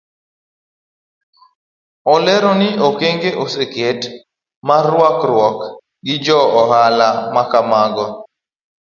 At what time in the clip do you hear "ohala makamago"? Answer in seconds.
6.59-8.05